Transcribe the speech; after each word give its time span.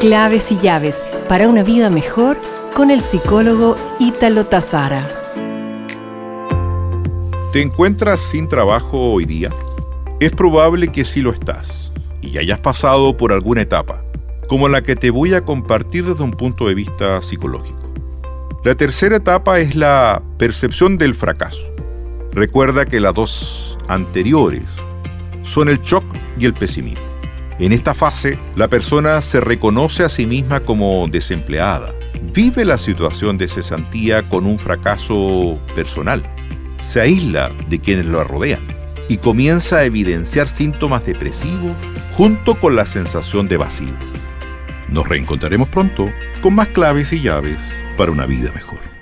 Claves 0.00 0.50
y 0.50 0.56
llaves 0.56 1.04
para 1.28 1.46
una 1.46 1.62
vida 1.62 1.90
mejor 1.90 2.40
con 2.74 2.90
el 2.90 3.02
psicólogo 3.02 3.76
Ítalo 3.98 4.46
Tazara. 4.46 5.06
¿Te 7.52 7.60
encuentras 7.60 8.22
sin 8.22 8.48
trabajo 8.48 9.12
hoy 9.12 9.26
día? 9.26 9.50
Es 10.18 10.32
probable 10.32 10.88
que 10.88 11.04
sí 11.04 11.20
lo 11.20 11.30
estás 11.30 11.92
y 12.22 12.38
hayas 12.38 12.60
pasado 12.60 13.14
por 13.14 13.30
alguna 13.30 13.60
etapa, 13.60 14.02
como 14.48 14.70
la 14.70 14.80
que 14.80 14.96
te 14.96 15.10
voy 15.10 15.34
a 15.34 15.44
compartir 15.44 16.06
desde 16.06 16.24
un 16.24 16.30
punto 16.30 16.66
de 16.66 16.74
vista 16.74 17.20
psicológico. 17.20 17.92
La 18.64 18.74
tercera 18.76 19.16
etapa 19.16 19.58
es 19.58 19.74
la 19.74 20.22
percepción 20.38 20.96
del 20.96 21.14
fracaso. 21.14 21.74
Recuerda 22.32 22.86
que 22.86 23.00
las 23.00 23.12
dos 23.12 23.78
anteriores 23.86 24.64
son 25.42 25.68
el 25.68 25.78
shock 25.82 26.04
y 26.38 26.46
el 26.46 26.54
pesimismo. 26.54 27.09
En 27.60 27.72
esta 27.72 27.94
fase, 27.94 28.38
la 28.56 28.68
persona 28.68 29.20
se 29.20 29.38
reconoce 29.38 30.02
a 30.02 30.08
sí 30.08 30.24
misma 30.26 30.60
como 30.60 31.06
desempleada, 31.08 31.94
vive 32.32 32.64
la 32.64 32.78
situación 32.78 33.36
de 33.36 33.48
cesantía 33.48 34.26
con 34.30 34.46
un 34.46 34.58
fracaso 34.58 35.60
personal, 35.74 36.22
se 36.82 37.02
aísla 37.02 37.52
de 37.68 37.78
quienes 37.78 38.06
lo 38.06 38.24
rodean 38.24 38.66
y 39.10 39.18
comienza 39.18 39.76
a 39.76 39.84
evidenciar 39.84 40.48
síntomas 40.48 41.04
depresivos 41.04 41.76
junto 42.16 42.58
con 42.58 42.76
la 42.76 42.86
sensación 42.86 43.46
de 43.46 43.58
vacío. 43.58 43.92
Nos 44.88 45.06
reencontraremos 45.06 45.68
pronto 45.68 46.06
con 46.40 46.54
más 46.54 46.68
claves 46.68 47.12
y 47.12 47.20
llaves 47.20 47.60
para 47.98 48.10
una 48.10 48.24
vida 48.24 48.50
mejor. 48.54 48.99